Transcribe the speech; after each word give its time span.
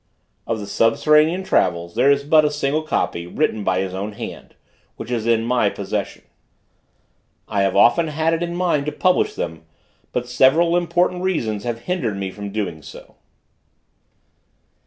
Of 0.47 0.59
the 0.59 0.65
"subterranean 0.65 1.43
travels," 1.43 1.93
there 1.93 2.09
is 2.09 2.23
but 2.23 2.43
a 2.43 2.49
single 2.49 2.81
copy, 2.81 3.27
written 3.27 3.63
by 3.63 3.81
his 3.81 3.93
own 3.93 4.13
hand, 4.13 4.55
which 4.95 5.11
is 5.11 5.27
in 5.27 5.43
my 5.45 5.69
possession. 5.69 6.23
I 7.47 7.61
have 7.61 7.75
often 7.75 8.07
had 8.07 8.33
it 8.33 8.41
in 8.41 8.55
mind 8.55 8.87
to 8.87 8.91
publish 8.93 9.35
them, 9.35 9.63
but 10.11 10.27
several 10.27 10.75
important 10.75 11.21
reasons 11.21 11.65
have 11.65 11.81
hindered 11.81 12.17
me 12.17 12.31
from 12.31 12.49
doing 12.51 12.81
so. 12.81 13.17